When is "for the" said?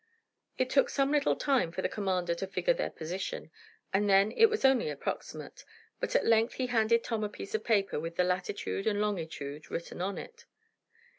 1.71-1.87